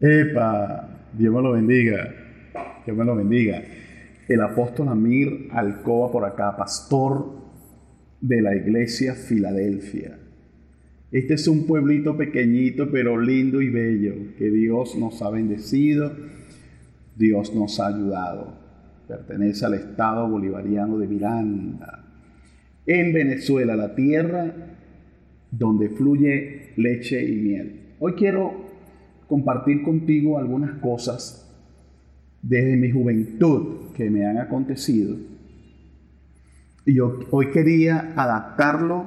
[0.00, 2.14] Epa, Dios me lo bendiga.
[2.84, 3.62] Dios me lo bendiga.
[4.28, 7.38] El apóstol Amir Alcoba por acá, pastor
[8.20, 10.18] de la iglesia Filadelfia.
[11.10, 16.14] Este es un pueblito pequeñito pero lindo y bello que Dios nos ha bendecido,
[17.16, 18.52] Dios nos ha ayudado.
[19.08, 22.04] Pertenece al estado bolivariano de Miranda,
[22.86, 24.54] en Venezuela, la tierra
[25.50, 27.80] donde fluye leche y miel.
[27.98, 28.67] Hoy quiero
[29.28, 31.44] compartir contigo algunas cosas
[32.42, 35.16] desde mi juventud que me han acontecido.
[36.86, 39.06] Y yo hoy quería adaptarlo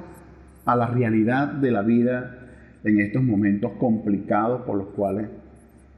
[0.64, 2.38] a la realidad de la vida
[2.84, 5.28] en estos momentos complicados por los cuales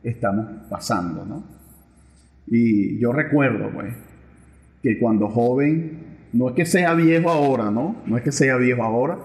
[0.03, 1.45] estamos pasando, ¿no?
[2.47, 3.95] Y yo recuerdo, pues,
[4.83, 5.99] que cuando joven,
[6.33, 7.97] no es que sea viejo ahora, ¿no?
[8.07, 9.19] No es que sea viejo ahora,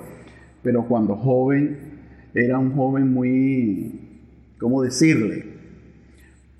[0.61, 1.77] pero cuando joven
[2.33, 4.08] era un joven muy
[4.59, 5.45] ¿cómo decirle?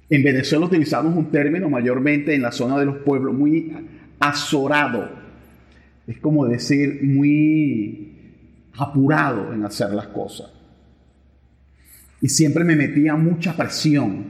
[0.09, 3.71] En Venezuela utilizamos un término mayormente en la zona de los pueblos, muy
[4.20, 5.10] azorado.
[6.07, 8.10] Es como decir, muy
[8.76, 10.51] apurado en hacer las cosas.
[12.21, 14.26] Y siempre me metía mucha presión,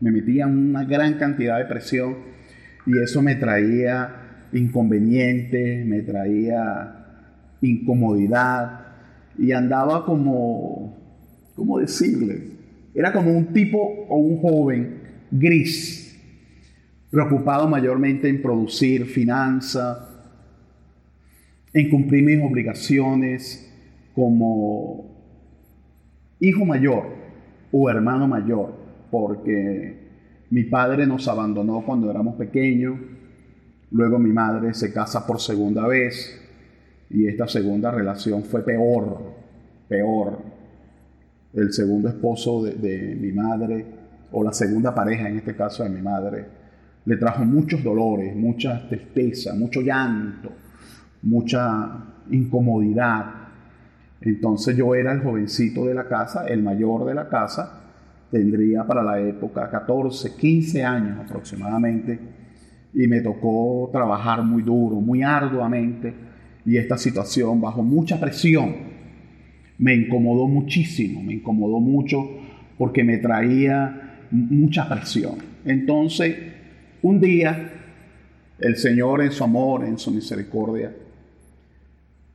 [0.00, 2.16] me metía una gran cantidad de presión
[2.86, 7.04] y eso me traía inconvenientes, me traía
[7.62, 8.80] incomodidad
[9.38, 10.98] y andaba como,
[11.54, 12.54] ¿cómo decirle?
[12.94, 13.78] Era como un tipo
[14.08, 15.00] o un joven
[15.30, 16.16] gris,
[17.10, 20.08] preocupado mayormente en producir finanza,
[21.72, 23.68] en cumplir mis obligaciones
[24.14, 25.12] como
[26.38, 27.06] hijo mayor
[27.72, 28.74] o hermano mayor,
[29.10, 30.04] porque
[30.50, 32.96] mi padre nos abandonó cuando éramos pequeños,
[33.90, 36.40] luego mi madre se casa por segunda vez
[37.10, 39.34] y esta segunda relación fue peor,
[39.88, 40.53] peor,
[41.54, 43.86] el segundo esposo de, mi madre,
[44.32, 46.44] o la segunda pareja en este caso de mi madre,
[47.04, 50.50] le trajo muchos dolores, mucha tristeza, mucho llanto,
[51.22, 53.26] mucha incomodidad.
[54.20, 57.82] Entonces yo era el jovencito de la casa, el mayor de la casa,
[58.30, 62.18] tendría para la época 14, 15 años aproximadamente,
[62.94, 66.12] y me tocó trabajar muy duro, muy arduamente,
[66.64, 68.93] y esta situación bajo mucha presión
[69.78, 72.30] me incomodó muchísimo, me incomodó mucho
[72.78, 75.36] porque me traía mucha presión.
[75.64, 76.36] Entonces,
[77.02, 77.70] un día,
[78.58, 80.92] el Señor en su amor, en su misericordia,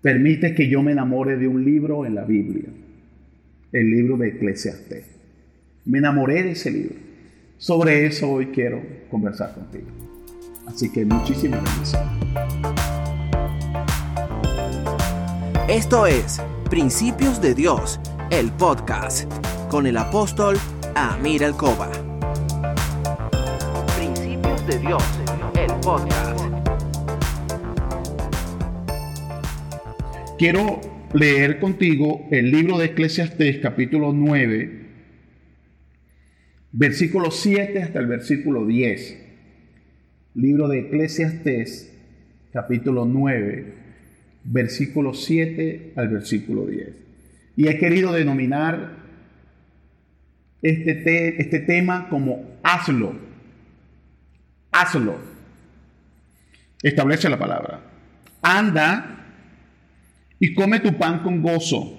[0.01, 2.69] permite que yo me enamore de un libro en la Biblia,
[3.71, 5.07] el libro de Eclesiastés.
[5.85, 6.95] Me enamoré de ese libro.
[7.57, 9.87] Sobre eso hoy quiero conversar contigo.
[10.65, 12.01] Así que muchísimas gracias.
[15.67, 17.99] Esto es Principios de Dios,
[18.29, 19.27] el podcast,
[19.71, 20.55] con el apóstol
[20.93, 21.89] Amir Alcoba.
[23.97, 25.03] Principios de Dios,
[25.59, 26.39] el podcast.
[30.37, 30.79] Quiero
[31.13, 34.85] leer contigo el libro de Eclesiastés, capítulo 9,
[36.71, 39.17] versículo 7 hasta el versículo 10.
[40.35, 41.97] Libro de Eclesiastés,
[42.53, 43.88] capítulo 9,
[44.43, 46.89] versículo 7 al versículo 10.
[47.57, 48.99] Y he querido denominar
[50.61, 53.13] este, este tema como hazlo.
[54.71, 55.17] Hazlo.
[56.81, 57.81] Establece la palabra.
[58.41, 59.25] Anda
[60.39, 61.97] y come tu pan con gozo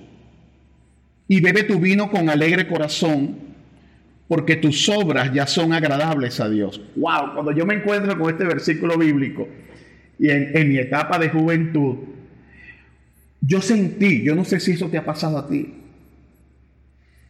[1.29, 3.37] y bebe tu vino con alegre corazón,
[4.27, 6.81] porque tus obras ya son agradables a Dios.
[6.97, 9.47] Wow, cuando yo me encuentro con este versículo bíblico
[10.19, 11.99] y en mi etapa de juventud,
[13.41, 15.75] yo sentí, yo no sé si eso te ha pasado a ti,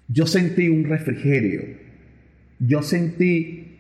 [0.09, 1.63] yo sentí un refrigerio,
[2.59, 3.77] yo sentí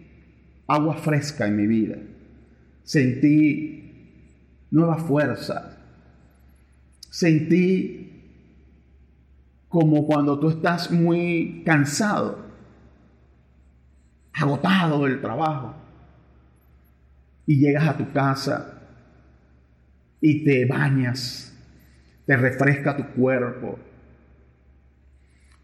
[0.67, 1.97] agua fresca en mi vida,
[2.85, 3.81] sentí
[4.71, 5.79] nueva fuerza,
[7.11, 8.07] sentí
[9.69, 12.47] como cuando tú estás muy cansado,
[14.33, 15.75] agotado del trabajo,
[17.47, 18.81] y llegas a tu casa
[20.21, 21.50] y te bañas
[22.31, 23.77] te refresca tu cuerpo.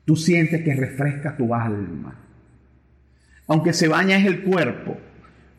[0.05, 2.19] Tú sientes que refresca tu alma.
[3.47, 4.97] Aunque se baña es el cuerpo,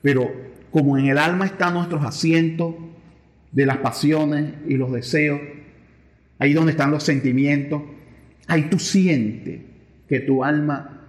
[0.02, 0.30] pero
[0.70, 2.76] como en el alma están nuestros asientos
[3.54, 5.40] de las pasiones y los deseos,
[6.40, 7.84] ahí donde están los sentimientos,
[8.46, 9.62] ahí tú sientes
[10.10, 11.08] que tu alma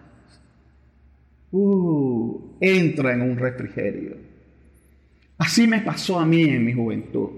[1.51, 4.17] uh, entra en un refrigerio.
[5.39, 7.31] Así me pasó a mí en mi juventud.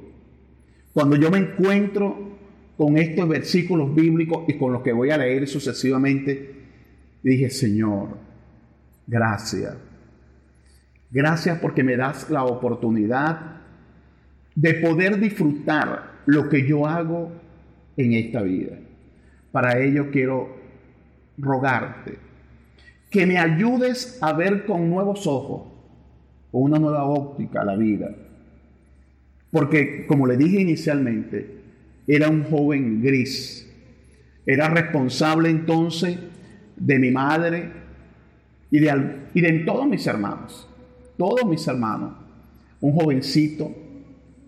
[0.93, 2.31] Cuando yo me encuentro
[2.81, 6.55] con estos versículos bíblicos y con los que voy a leer sucesivamente,
[7.23, 8.17] dije, Señor,
[9.07, 9.77] gracias.
[11.11, 13.59] Gracias porque me das la oportunidad
[14.55, 17.31] de poder disfrutar lo que yo hago
[17.99, 18.79] en esta vida.
[19.53, 20.57] Para ello quiero
[21.37, 22.17] rogarte
[23.11, 25.71] que me ayudes a ver con nuevos ojos,
[26.51, 28.11] con una nueva óptica la vida.
[29.51, 31.60] Porque, como le dije inicialmente,
[32.07, 33.69] era un joven gris.
[34.47, 36.19] Era responsable entonces
[36.77, 37.71] de mi madre
[38.71, 40.69] y de, y de todos mis hermanos.
[41.17, 42.13] Todos mis hermanos.
[42.81, 43.75] Un jovencito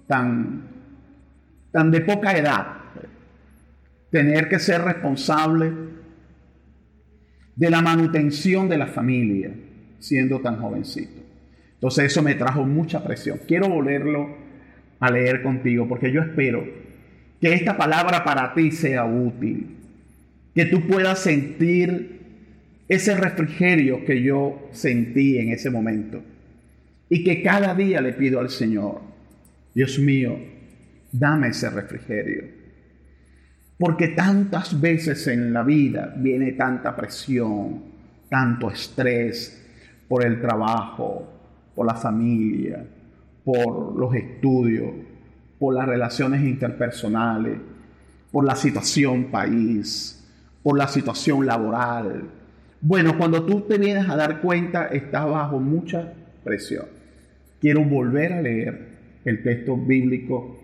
[0.07, 0.63] tan,
[1.71, 2.67] tan de poca edad.
[4.11, 5.73] Tener que ser responsable
[7.55, 9.53] de la manutención de la familia
[9.99, 11.21] siendo tan jovencito.
[11.75, 13.41] Entonces eso me trajo mucha presión.
[13.47, 14.37] Quiero volverlo
[15.01, 16.65] a leer contigo porque yo espero
[17.43, 19.77] que esta palabra para ti sea útil,
[20.55, 22.21] que tú puedas sentir
[22.89, 26.23] ese refrigerio que yo sentí en ese momento.
[27.11, 29.03] Y que cada día le pido al Señor,
[29.75, 30.39] Dios mío,
[31.13, 32.63] dame ese refrigerio
[33.83, 37.83] porque tantas veces en la vida viene tanta presión,
[38.29, 39.61] tanto estrés
[40.07, 41.29] por el trabajo,
[41.75, 42.87] por la familia,
[43.45, 44.93] por los estudios,
[45.63, 47.57] por las relaciones interpersonales,
[48.33, 50.21] por la situación país,
[50.61, 52.25] por la situación laboral.
[52.81, 56.87] Bueno, cuando tú te vienes a dar cuenta, estás bajo mucha presión.
[57.61, 58.89] Quiero volver a leer
[59.25, 60.61] el texto bíblico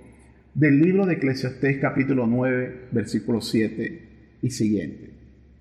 [0.53, 4.03] del libro de Eclesiastés capítulo 9, versículo 7
[4.43, 5.11] y siguiente.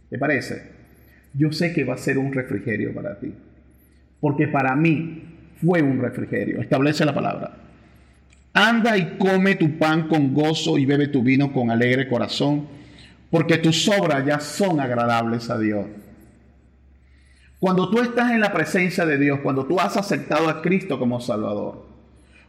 [0.10, 0.64] ¿Te parece?
[1.36, 3.32] Yo sé que va a ser un refrigerio para ti,
[4.20, 5.26] porque para mí
[5.64, 6.60] fue un refrigerio.
[6.60, 7.67] Establece la palabra.
[8.54, 12.68] Anda y come tu pan con gozo y bebe tu vino con alegre corazón,
[13.30, 15.86] porque tus obras ya son agradables a Dios.
[17.60, 21.20] Cuando tú estás en la presencia de Dios, cuando tú has aceptado a Cristo como
[21.20, 21.86] Salvador,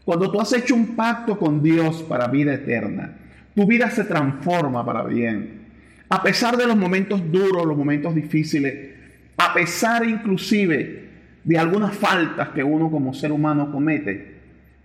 [0.05, 3.17] cuando tú has hecho un pacto con Dios para vida eterna,
[3.55, 5.67] tu vida se transforma para bien.
[6.09, 8.97] A pesar de los momentos duros, los momentos difíciles,
[9.37, 11.09] a pesar inclusive
[11.45, 14.38] de algunas faltas que uno como ser humano comete,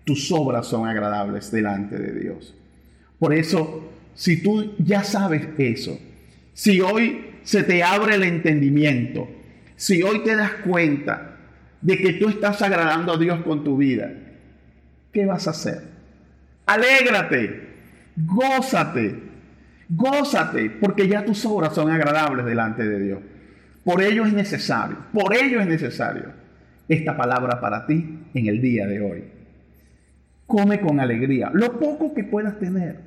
[0.03, 2.53] tus obras son agradables delante de Dios.
[3.19, 5.99] Por eso, si tú ya sabes eso,
[6.53, 9.29] si hoy se te abre el entendimiento,
[9.75, 11.37] si hoy te das cuenta
[11.81, 14.11] de que tú estás agradando a Dios con tu vida,
[15.11, 15.81] ¿qué vas a hacer?
[16.65, 17.67] Alégrate,
[18.15, 19.15] gózate,
[19.89, 23.19] gózate, porque ya tus obras son agradables delante de Dios.
[23.83, 26.31] Por ello es necesario, por ello es necesario
[26.87, 29.23] esta palabra para ti en el día de hoy.
[30.45, 32.99] Come con alegría, lo poco que puedas tener,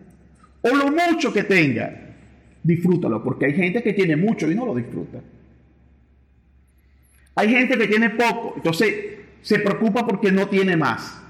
[0.63, 1.93] o lo mucho que tengas,
[2.63, 5.21] disfrútalo, porque hay gente que tiene mucho y no lo disfruta.
[7.37, 8.95] Hay gente que tiene poco, entonces
[9.43, 11.23] se preocupa porque no tiene más.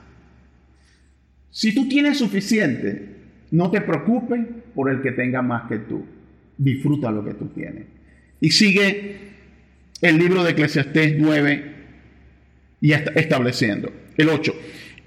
[1.51, 3.17] Si tú tienes suficiente,
[3.51, 4.41] no te preocupes
[4.75, 6.05] por el que tenga más que tú.
[6.57, 7.87] Disfruta lo que tú tienes.
[8.41, 9.17] Y sigue
[10.01, 11.75] el libro de Eclesiastés 9
[12.81, 13.91] y estableciendo.
[14.17, 14.55] El 8.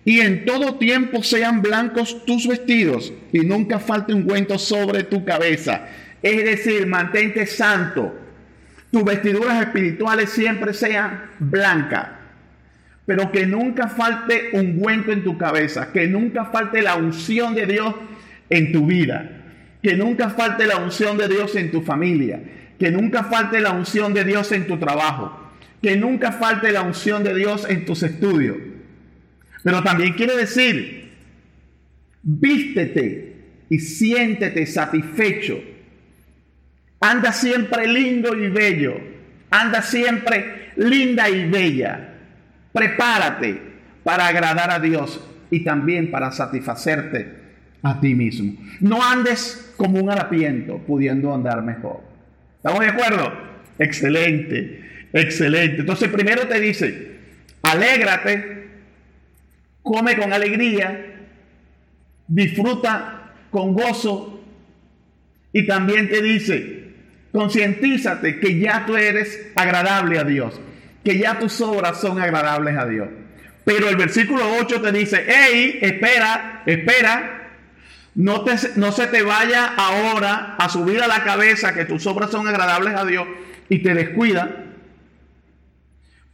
[0.05, 5.25] Y en todo tiempo sean blancos tus vestidos y nunca falte un ungüento sobre tu
[5.25, 5.87] cabeza.
[6.21, 8.15] Es decir, mantente santo.
[8.91, 12.19] Tus vestiduras espirituales siempre sean blancas
[13.09, 17.65] pero que nunca falte un ungüento en tu cabeza, que nunca falte la unción de
[17.65, 17.95] Dios
[18.51, 19.31] en tu vida,
[19.81, 22.39] que nunca falte la unción de Dios en tu familia,
[22.77, 25.49] que nunca falte la unción de Dios en tu trabajo,
[25.81, 28.57] que nunca falte la unción de Dios en tus estudios.
[29.63, 31.11] Pero también quiere decir,
[32.21, 33.35] vístete
[33.69, 35.59] y siéntete satisfecho.
[37.01, 38.99] Anda siempre lindo y bello.
[39.49, 42.09] Anda siempre linda y bella
[42.71, 43.61] Prepárate
[44.03, 47.33] para agradar a Dios y también para satisfacerte
[47.81, 48.53] a ti mismo.
[48.79, 52.01] No andes como un harapiento pudiendo andar mejor.
[52.57, 53.33] ¿Estamos de acuerdo?
[53.79, 55.81] Excelente, excelente.
[55.81, 57.11] Entonces primero te dice,
[57.63, 58.58] alégrate,
[59.81, 61.27] come con alegría,
[62.27, 64.41] disfruta con gozo
[65.51, 66.93] y también te dice,
[67.31, 70.59] concientízate que ya tú eres agradable a Dios
[71.03, 73.07] que ya tus obras son agradables a Dios.
[73.63, 77.51] Pero el versículo 8 te dice, hey, espera, espera,
[78.15, 82.31] no, te, no se te vaya ahora a subir a la cabeza que tus obras
[82.31, 83.27] son agradables a Dios
[83.69, 84.65] y te descuida.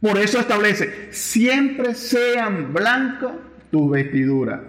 [0.00, 3.32] Por eso establece, siempre sean blancos
[3.70, 4.60] tus vestiduras,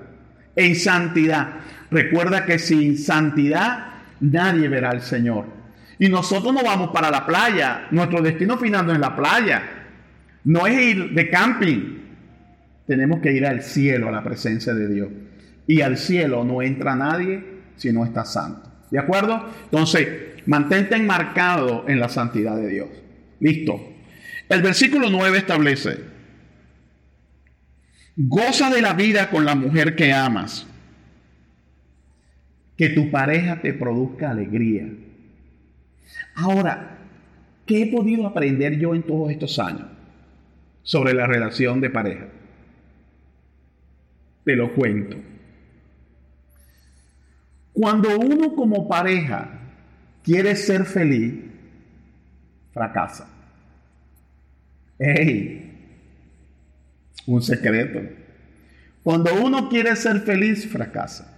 [0.55, 1.55] en santidad.
[1.91, 3.87] Recuerda que sin santidad
[4.19, 5.45] nadie verá al Señor.
[5.99, 9.63] Y nosotros no vamos para la playa, nuestro destino final no es la playa.
[10.43, 11.97] No es ir de camping.
[12.85, 15.09] Tenemos que ir al cielo, a la presencia de Dios.
[15.67, 17.43] Y al cielo no entra nadie
[17.75, 18.71] si no está santo.
[18.89, 19.45] ¿De acuerdo?
[19.65, 20.07] Entonces,
[20.45, 22.87] mantente enmarcado en la santidad de Dios.
[23.41, 23.96] Listo.
[24.49, 25.99] El versículo 9 establece,
[28.15, 30.65] goza de la vida con la mujer que amas,
[32.77, 34.87] que tu pareja te produzca alegría.
[36.35, 36.97] Ahora,
[37.65, 39.87] ¿qué he podido aprender yo en todos estos años
[40.81, 42.27] sobre la relación de pareja?
[44.45, 45.17] Te lo cuento.
[47.73, 49.49] Cuando uno como pareja
[50.23, 51.35] quiere ser feliz,
[52.71, 53.36] fracasa.
[54.99, 55.71] ¡Ey!
[57.25, 57.99] Un secreto.
[59.03, 61.33] Cuando uno quiere ser feliz, fracasa.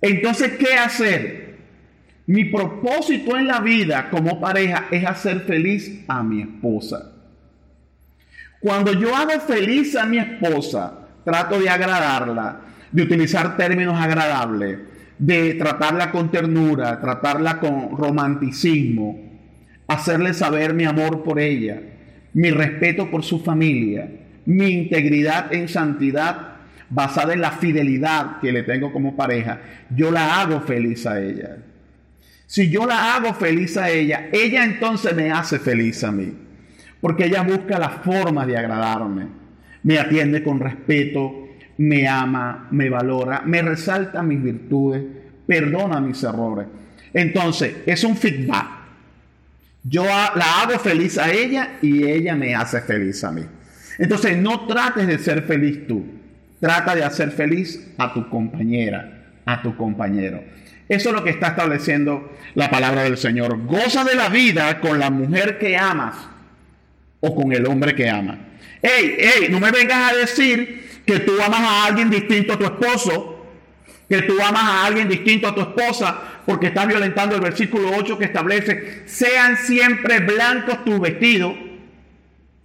[0.00, 1.58] Entonces, ¿qué hacer?
[2.26, 7.12] Mi propósito en la vida como pareja es hacer feliz a mi esposa.
[8.60, 12.60] Cuando yo hago feliz a mi esposa, trato de agradarla,
[12.92, 14.78] de utilizar términos agradables,
[15.18, 19.27] de tratarla con ternura, tratarla con romanticismo,
[19.88, 21.80] hacerle saber mi amor por ella,
[22.34, 24.08] mi respeto por su familia,
[24.46, 26.58] mi integridad en santidad
[26.90, 29.60] basada en la fidelidad que le tengo como pareja,
[29.94, 31.56] yo la hago feliz a ella.
[32.46, 36.32] Si yo la hago feliz a ella, ella entonces me hace feliz a mí.
[37.00, 39.26] Porque ella busca la forma de agradarme.
[39.82, 45.02] Me atiende con respeto, me ama, me valora, me resalta mis virtudes,
[45.46, 46.66] perdona mis errores.
[47.12, 48.77] Entonces, es un feedback.
[49.84, 53.44] Yo la hago feliz a ella y ella me hace feliz a mí.
[53.98, 56.04] Entonces, no trates de ser feliz tú.
[56.60, 60.42] Trata de hacer feliz a tu compañera, a tu compañero.
[60.88, 63.66] Eso es lo que está estableciendo la palabra del Señor.
[63.66, 66.16] Goza de la vida con la mujer que amas
[67.20, 68.38] o con el hombre que ama.
[68.80, 72.64] Ey, ey, no me vengas a decir que tú amas a alguien distinto a tu
[72.64, 73.37] esposo,
[74.08, 78.18] que tú amas a alguien distinto a tu esposa, porque estás violentando el versículo 8
[78.18, 81.54] que establece, sean siempre blancos tus vestidos.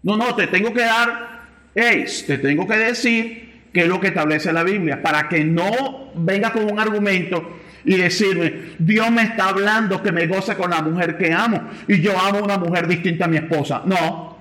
[0.03, 1.41] No, no, te tengo que dar,
[1.75, 6.12] hey, te tengo que decir qué es lo que establece la Biblia, para que no
[6.15, 10.81] venga con un argumento y decirme, Dios me está hablando que me goce con la
[10.81, 13.81] mujer que amo y yo amo a una mujer distinta a mi esposa.
[13.85, 14.38] No,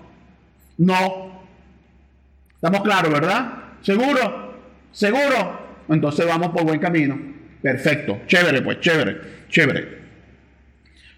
[0.79, 1.43] no.
[2.55, 3.53] Estamos claros, ¿verdad?
[3.81, 4.55] ¿Seguro?
[4.93, 5.62] ¿Seguro?
[5.89, 7.19] Entonces vamos por buen camino.
[7.61, 8.21] Perfecto.
[8.27, 10.03] Chévere, pues, chévere, chévere.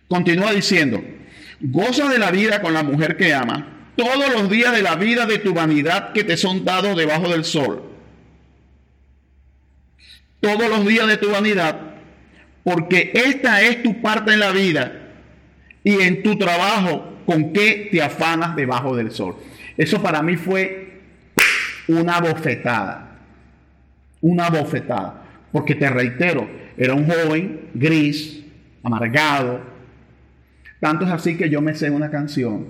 [0.09, 1.03] Continúa diciendo,
[1.61, 5.27] goza de la vida con la mujer que ama todos los días de la vida
[5.27, 7.83] de tu vanidad que te son dados debajo del sol.
[10.41, 11.81] Todos los días de tu vanidad,
[12.63, 14.93] porque esta es tu parte en la vida
[15.83, 19.37] y en tu trabajo con qué te afanas debajo del sol.
[19.77, 21.01] Eso para mí fue
[21.89, 23.14] una bofetada.
[24.25, 25.23] Una bofetada.
[25.53, 28.43] Porque te reitero, era un joven gris,
[28.83, 29.61] amargado.
[30.81, 32.69] Tanto es así que yo me sé una canción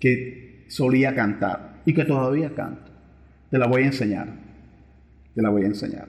[0.00, 2.90] que solía cantar y que todavía canto.
[3.48, 4.26] Te la voy a enseñar.
[5.36, 6.08] Te la voy a enseñar.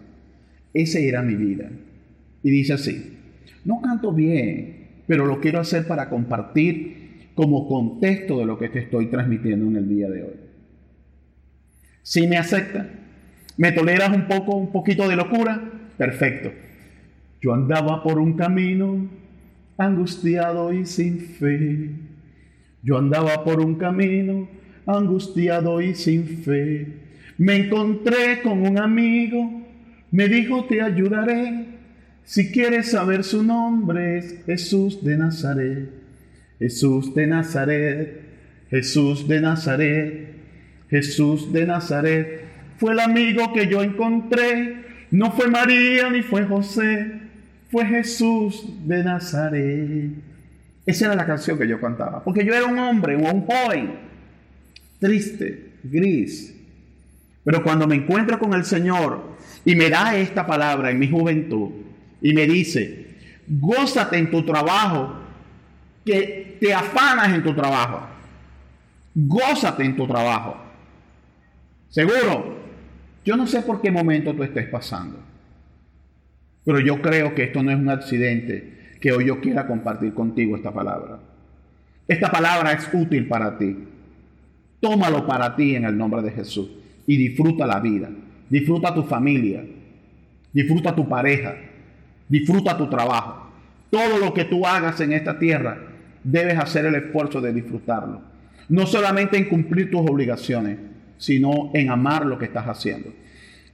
[0.73, 1.69] Esa era mi vida.
[2.41, 3.15] Y dice así,
[3.63, 8.79] no canto bien, pero lo quiero hacer para compartir como contexto de lo que te
[8.79, 10.35] estoy transmitiendo en el día de hoy.
[12.01, 12.89] Si me acepta,
[13.57, 15.61] me toleras un poco, un poquito de locura,
[15.97, 16.51] perfecto.
[17.41, 19.09] Yo andaba por un camino
[19.77, 21.89] angustiado y sin fe.
[22.83, 24.47] Yo andaba por un camino
[24.85, 26.87] angustiado y sin fe.
[27.37, 29.65] Me encontré con un amigo,
[30.11, 31.65] me dijo te ayudaré.
[32.23, 35.89] Si quieres saber su nombre es Jesús de Nazaret.
[36.59, 38.21] Jesús de Nazaret,
[38.69, 40.33] Jesús de Nazaret.
[40.89, 42.46] Jesús de Nazaret
[42.77, 44.85] fue el amigo que yo encontré.
[45.11, 47.19] No fue María ni fue José,
[47.71, 50.11] fue Jesús de Nazaret.
[50.85, 53.93] Esa era la canción que yo cantaba, porque yo era un hombre, un joven,
[54.99, 56.53] triste, gris.
[57.43, 61.71] Pero cuando me encuentro con el Señor y me da esta palabra en mi juventud
[62.21, 63.07] y me dice,
[63.47, 65.13] gózate en tu trabajo,
[66.05, 68.07] que te afanas en tu trabajo,
[69.13, 70.57] gózate en tu trabajo.
[71.89, 72.56] Seguro.
[73.27, 75.17] Yo no sé por qué momento tú estés pasando.
[76.63, 80.55] Pero yo creo que esto no es un accidente que hoy yo quiera compartir contigo
[80.55, 81.19] esta palabra.
[82.07, 83.79] Esta palabra es útil para ti.
[84.79, 86.69] Tómalo para ti en el nombre de Jesús
[87.05, 88.09] y disfruta la vida.
[88.49, 89.61] Disfruta tu familia.
[90.53, 91.53] Disfruta tu pareja.
[92.29, 93.51] Disfruta tu trabajo.
[93.89, 95.79] Todo lo que tú hagas en esta tierra,
[96.23, 98.21] debes hacer el esfuerzo de disfrutarlo.
[98.69, 100.77] No solamente en cumplir tus obligaciones,
[101.17, 103.13] sino en amar lo que estás haciendo.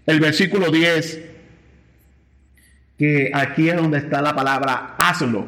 [0.05, 1.21] El versículo 10,
[2.97, 5.47] que aquí es donde está la palabra hazlo,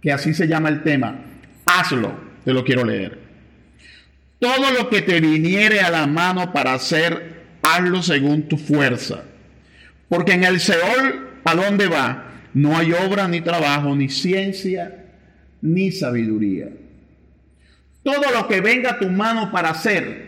[0.00, 1.16] que así se llama el tema,
[1.64, 3.18] hazlo, te lo quiero leer.
[4.38, 9.24] Todo lo que te viniere a la mano para hacer, hazlo según tu fuerza.
[10.08, 12.30] Porque en el Seol, ¿a dónde va?
[12.52, 15.06] No hay obra, ni trabajo, ni ciencia,
[15.62, 16.68] ni sabiduría.
[18.02, 20.23] Todo lo que venga a tu mano para hacer,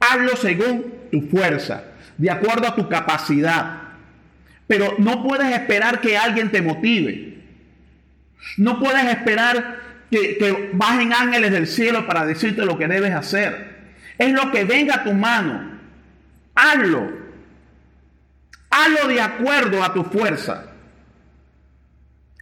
[0.00, 1.84] hazlo según tu fuerza,
[2.16, 3.82] de acuerdo a tu capacidad.
[4.66, 7.38] Pero no puedes esperar que alguien te motive.
[8.56, 13.78] No puedes esperar que, bajen ángeles del cielo para decirte lo que debes hacer.
[14.18, 15.78] Es lo que venga a tu mano.
[16.54, 17.10] Hazlo.
[18.70, 20.66] Hazlo de acuerdo a tu fuerza.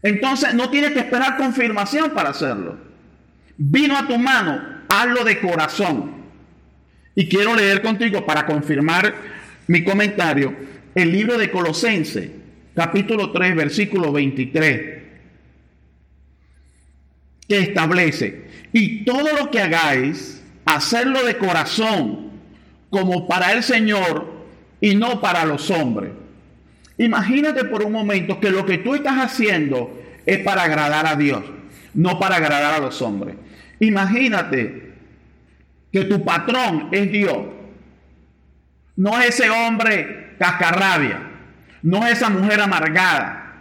[0.02, 2.78] Entonces no tienes que esperar confirmación para hacerlo.
[3.56, 6.25] Vino a tu mano, hazlo de corazón.
[7.16, 9.14] Y quiero leer contigo para confirmar
[9.66, 10.54] mi comentario
[10.94, 12.30] el libro de Colosense,
[12.74, 14.96] capítulo 3, versículo 23
[17.48, 22.30] que establece, y todo lo que hagáis, hacerlo de corazón,
[22.90, 24.32] como para el Señor
[24.80, 26.10] y no para los hombres.
[26.98, 31.44] Imagínate por un momento que lo que tú estás haciendo es para agradar a Dios,
[31.94, 33.36] no para agradar a los hombres.
[33.78, 34.85] Imagínate
[35.96, 37.38] que tu patrón es Dios,
[38.96, 41.20] no es ese hombre cascarrabia,
[41.82, 43.54] no es esa mujer amargada,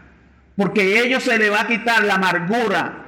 [0.58, 3.06] porque a ellos se le va a quitar la amargura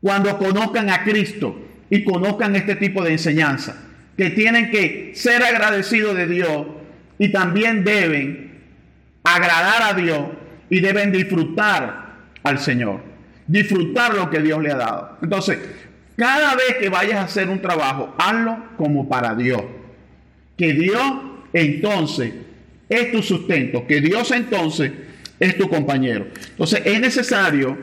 [0.00, 3.76] cuando conozcan a Cristo y conozcan este tipo de enseñanza,
[4.16, 6.66] que tienen que ser agradecidos de Dios
[7.16, 8.58] y también deben
[9.22, 10.30] agradar a Dios
[10.68, 13.02] y deben disfrutar al Señor,
[13.46, 15.18] disfrutar lo que Dios le ha dado.
[15.22, 15.58] Entonces,
[16.20, 19.62] cada vez que vayas a hacer un trabajo, hazlo como para Dios.
[20.58, 21.02] Que Dios
[21.54, 22.34] entonces
[22.90, 24.92] es tu sustento, que Dios entonces
[25.38, 26.26] es tu compañero.
[26.50, 27.78] Entonces, es necesario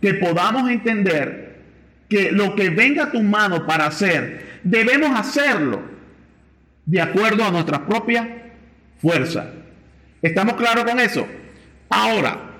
[0.00, 1.62] que podamos entender
[2.08, 5.82] que lo que venga a tu mano para hacer, debemos hacerlo
[6.86, 8.52] de acuerdo a nuestra propia
[9.02, 9.50] fuerza.
[10.22, 11.26] ¿Estamos claros con eso?
[11.88, 12.52] Ahora,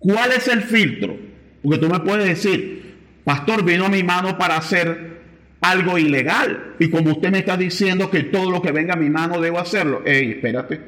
[0.00, 1.16] ¿cuál es el filtro?
[1.62, 2.81] Porque tú me puedes decir,
[3.24, 5.20] pastor, vino mi mano para hacer
[5.60, 6.74] algo ilegal.
[6.78, 9.58] Y como usted me está diciendo que todo lo que venga a mi mano debo
[9.58, 10.02] hacerlo.
[10.04, 10.80] Ey, espérate.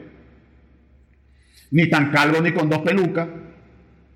[1.71, 3.29] Ni tan calvo ni con dos pelucas.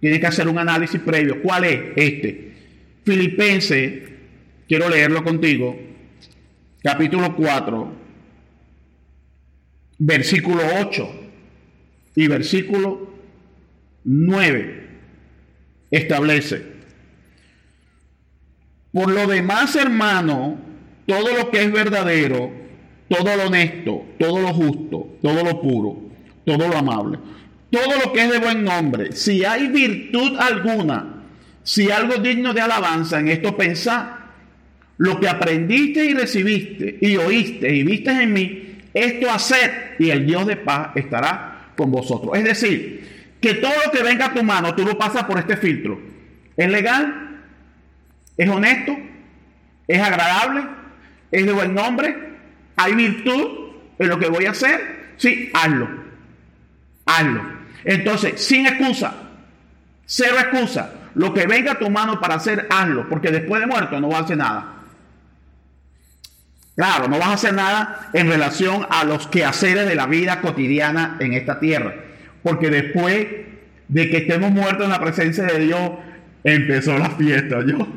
[0.00, 1.42] Tiene que hacer un análisis previo.
[1.42, 1.80] ¿Cuál es?
[1.96, 2.48] Este.
[3.08, 4.02] Filipenses,
[4.68, 5.80] quiero leerlo contigo,
[6.82, 7.92] capítulo 4,
[9.98, 11.08] versículo 8
[12.16, 13.14] y versículo
[14.04, 14.88] 9,
[15.90, 16.62] establece,
[18.92, 20.58] por lo demás, hermano,
[21.06, 22.50] todo lo que es verdadero,
[23.08, 26.00] todo lo honesto, todo lo justo, todo lo puro,
[26.44, 27.18] todo lo amable,
[27.70, 31.24] todo lo que es de buen nombre, si hay virtud alguna,
[31.62, 34.14] si algo digno de alabanza en esto pensá,
[34.98, 40.26] lo que aprendiste y recibiste y oíste y viste en mí, esto hacer y el
[40.26, 42.36] Dios de paz estará con vosotros.
[42.36, 43.08] Es decir,
[43.40, 46.00] que todo lo que venga a tu mano, tú lo pasas por este filtro.
[46.56, 47.27] ¿Es legal?
[48.38, 48.96] ¿Es honesto?
[49.88, 50.62] ¿Es agradable?
[51.30, 52.16] ¿Es de buen nombre?
[52.76, 55.12] ¿Hay virtud en lo que voy a hacer?
[55.16, 55.88] Sí, hazlo.
[57.04, 57.42] Hazlo.
[57.84, 59.14] Entonces, sin excusa.
[60.06, 60.92] Cero excusa.
[61.14, 64.20] Lo que venga a tu mano para hacer, hazlo, porque después de muerto no vas
[64.20, 64.74] a hacer nada.
[66.76, 71.16] Claro, no vas a hacer nada en relación a los quehaceres de la vida cotidiana
[71.18, 71.92] en esta tierra,
[72.44, 73.26] porque después
[73.88, 75.90] de que estemos muertos en la presencia de Dios,
[76.44, 77.64] empezó la fiesta.
[77.66, 77.78] Yo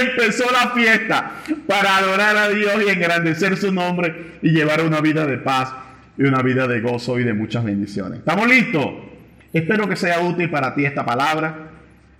[0.00, 1.32] empezó la fiesta
[1.66, 5.72] para adorar a Dios y engrandecer su nombre y llevar una vida de paz
[6.16, 8.20] y una vida de gozo y de muchas bendiciones.
[8.20, 8.86] ¿Estamos listos?
[9.52, 11.70] Espero que sea útil para ti esta palabra.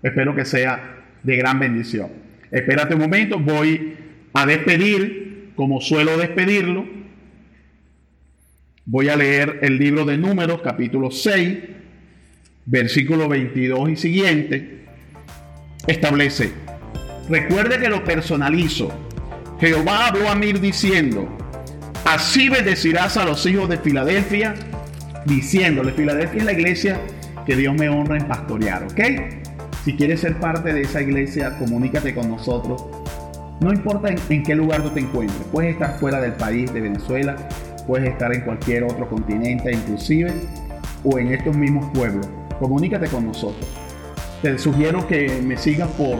[0.03, 2.09] Espero que sea de gran bendición.
[2.51, 3.97] Espérate un momento, voy
[4.33, 6.87] a despedir, como suelo despedirlo.
[8.87, 11.59] Voy a leer el libro de Números, capítulo 6,
[12.69, 14.85] versículo 22 y siguiente.
[15.87, 16.53] Establece,
[17.29, 18.93] recuerde que lo personalizo.
[19.59, 21.29] Jehová habló a mí diciendo,
[22.05, 24.55] así bendecirás a los hijos de Filadelfia,
[25.25, 27.01] diciéndole, Filadelfia es la iglesia
[27.47, 29.01] que Dios me honra en pastorear, ¿ok?
[29.85, 32.85] Si quieres ser parte de esa iglesia, comunícate con nosotros.
[33.61, 37.37] No importa en, qué lugar tú te encuentres, puedes estar fuera del país de Venezuela,
[37.87, 40.33] puedes estar en cualquier otro continente, inclusive,
[41.03, 42.29] o en estos mismos pueblos.
[42.59, 43.67] Comunícate con nosotros.
[44.43, 46.17] Te sugiero que me sigas por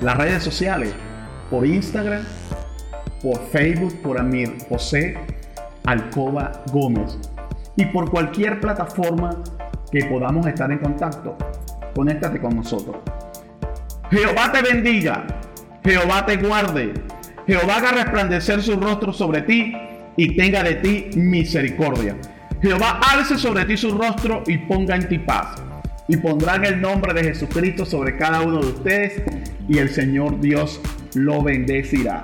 [0.00, 0.92] Las redes sociales,
[1.50, 2.22] por Instagram,
[3.22, 5.16] por Facebook, por Amir José
[5.84, 7.18] Alcoba Gómez.
[7.76, 9.42] Y por cualquier plataforma
[9.90, 11.36] que podamos estar en contacto,
[11.94, 12.96] conéctate con nosotros.
[14.10, 15.26] Jehová te bendiga,
[15.84, 16.92] Jehová te guarde,
[17.46, 19.74] Jehová haga resplandecer su rostro sobre ti
[20.16, 22.16] y tenga de ti misericordia.
[22.60, 25.62] Jehová alce sobre ti su rostro y ponga en ti paz.
[26.12, 29.22] Y pondrán el nombre de Jesucristo sobre cada uno de ustedes
[29.66, 30.78] y el Señor Dios
[31.14, 32.20] lo bendecirá.